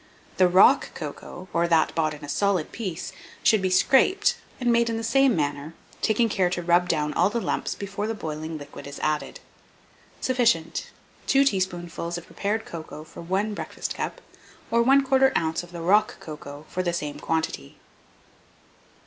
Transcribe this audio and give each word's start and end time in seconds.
The 0.37 0.47
rock 0.47 0.95
cocoa, 0.95 1.47
or 1.53 1.67
that 1.67 1.93
bought 1.93 2.15
in 2.15 2.25
a 2.25 2.27
solid 2.27 2.71
piece, 2.71 3.13
should 3.43 3.61
be 3.61 3.69
scraped, 3.69 4.35
and 4.59 4.71
made 4.71 4.89
in 4.89 4.97
the 4.97 5.03
same 5.03 5.35
manner, 5.35 5.75
taking 6.01 6.27
care 6.27 6.49
to 6.49 6.63
rub 6.63 6.89
down 6.89 7.13
all 7.13 7.29
the 7.29 7.39
lumps 7.39 7.75
before 7.75 8.07
the 8.07 8.15
boiling 8.15 8.57
liquid 8.57 8.87
is 8.87 8.97
added. 9.03 9.39
Sufficient 10.19 10.89
2 11.27 11.45
teaspoonfuls 11.45 12.17
of 12.17 12.25
prepared 12.25 12.65
cocoa 12.65 13.03
for 13.03 13.21
1 13.21 13.53
breakfast 13.53 13.93
cup, 13.93 14.21
or 14.71 14.83
1/4 14.83 15.33
oz. 15.35 15.61
of 15.61 15.71
the 15.71 15.81
rock 15.81 16.19
cocoa 16.19 16.65
for 16.67 16.81
the 16.81 16.93
same 16.93 17.19
quantity. 17.19 17.77